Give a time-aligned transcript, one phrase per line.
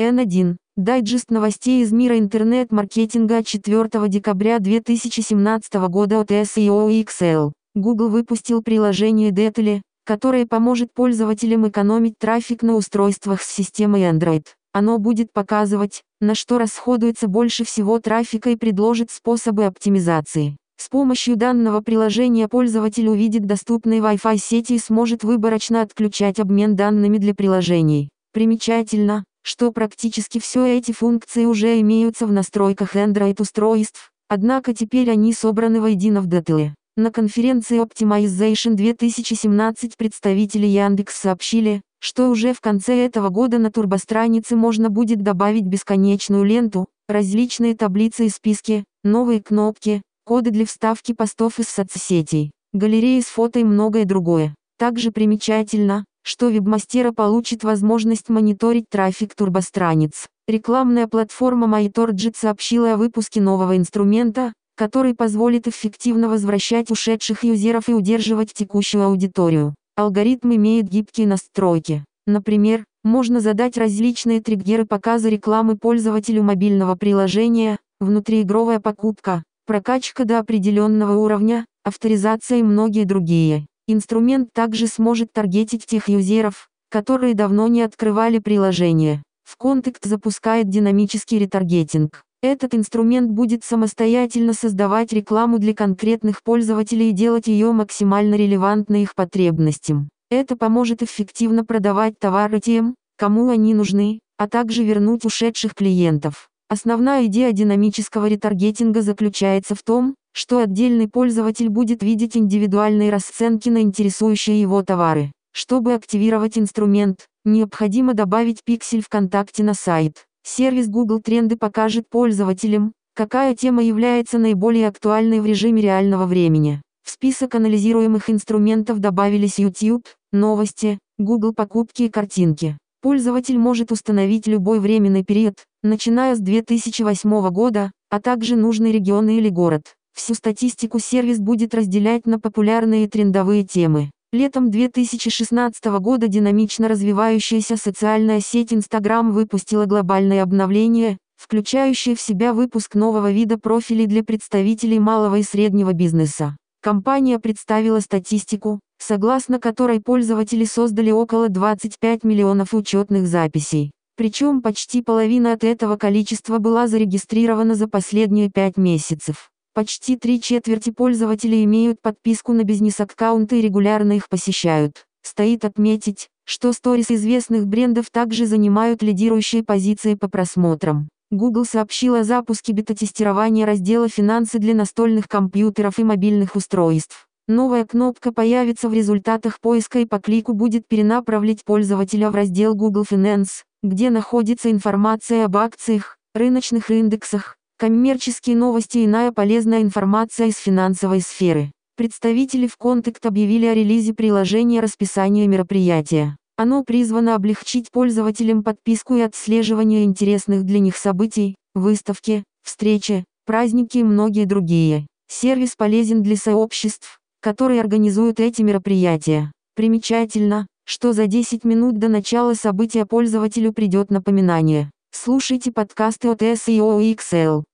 [0.00, 0.56] N1.
[0.76, 7.52] Дайджест новостей из мира интернет-маркетинга от 4 декабря 2017 года от SEO XL.
[7.76, 14.44] Google выпустил приложение Detailing, которое поможет пользователям экономить трафик на устройствах с системой Android.
[14.72, 20.56] Оно будет показывать, на что расходуется больше всего трафика и предложит способы оптимизации.
[20.76, 27.18] С помощью данного приложения пользователь увидит доступные Wi-Fi сети и сможет выборочно отключать обмен данными
[27.18, 28.08] для приложений.
[28.32, 35.34] Примечательно, что практически все эти функции уже имеются в настройках Android устройств, однако теперь они
[35.34, 36.72] собраны воедино в Detailing.
[36.96, 44.56] На конференции Optimization 2017 представители Яндекс сообщили, что уже в конце этого года на турбостранице
[44.56, 51.58] можно будет добавить бесконечную ленту, различные таблицы и списки, новые кнопки, коды для вставки постов
[51.58, 54.54] из соцсетей, галереи с фото и многое другое.
[54.78, 60.26] Также примечательно, что вебмастера получит возможность мониторить трафик турбостраниц.
[60.48, 67.94] Рекламная платформа MyTorget сообщила о выпуске нового инструмента, который позволит эффективно возвращать ушедших юзеров и
[67.94, 69.74] удерживать текущую аудиторию.
[69.96, 72.04] Алгоритм имеет гибкие настройки.
[72.26, 81.16] Например, можно задать различные триггеры показа рекламы пользователю мобильного приложения, внутриигровая покупка, прокачка до определенного
[81.16, 83.66] уровня, авторизация и многие другие.
[83.86, 89.22] Инструмент также сможет таргетить тех юзеров, которые давно не открывали приложение.
[89.42, 92.22] В Contact запускает динамический ретаргетинг.
[92.42, 99.14] Этот инструмент будет самостоятельно создавать рекламу для конкретных пользователей и делать ее максимально релевантной их
[99.14, 100.08] потребностям.
[100.30, 106.48] Это поможет эффективно продавать товары тем, кому они нужны, а также вернуть ушедших клиентов.
[106.70, 113.82] Основная идея динамического ретаргетинга заключается в том, что отдельный пользователь будет видеть индивидуальные расценки на
[113.82, 115.30] интересующие его товары.
[115.52, 120.26] Чтобы активировать инструмент, необходимо добавить пиксель ВКонтакте на сайт.
[120.42, 126.82] Сервис Google Тренды покажет пользователям, какая тема является наиболее актуальной в режиме реального времени.
[127.04, 132.76] В список анализируемых инструментов добавились YouTube, новости, Google покупки и картинки.
[133.00, 139.48] Пользователь может установить любой временный период, начиная с 2008 года, а также нужный регион или
[139.48, 139.94] город.
[140.14, 144.10] Всю статистику сервис будет разделять на популярные трендовые темы.
[144.32, 152.94] Летом 2016 года динамично развивающаяся социальная сеть Instagram выпустила глобальное обновление, включающее в себя выпуск
[152.94, 156.56] нового вида профилей для представителей малого и среднего бизнеса.
[156.80, 163.90] Компания представила статистику, согласно которой пользователи создали около 25 миллионов учетных записей.
[164.16, 169.50] Причем почти половина от этого количества была зарегистрирована за последние 5 месяцев.
[169.74, 175.04] Почти три четверти пользователей имеют подписку на бизнес-аккаунты и регулярно их посещают.
[175.20, 181.08] Стоит отметить, что сторис известных брендов также занимают лидирующие позиции по просмотрам.
[181.32, 187.26] Google сообщил о запуске бета-тестирования раздела «Финансы» для настольных компьютеров и мобильных устройств.
[187.48, 193.02] Новая кнопка появится в результатах поиска и по клику будет перенаправлять пользователя в раздел Google
[193.10, 200.56] Finance, где находится информация об акциях, рыночных индексах, коммерческие новости и иная полезная информация из
[200.56, 201.70] финансовой сферы.
[201.98, 206.38] Представители в Contact объявили о релизе приложения расписания мероприятия.
[206.56, 214.02] Оно призвано облегчить пользователям подписку и отслеживание интересных для них событий, выставки, встречи, праздники и
[214.02, 215.06] многие другие.
[215.28, 219.52] Сервис полезен для сообществ, которые организуют эти мероприятия.
[219.76, 224.90] Примечательно, что за 10 минут до начала события пользователю придет напоминание.
[225.12, 227.64] Слушайте подкасты от SEO XL.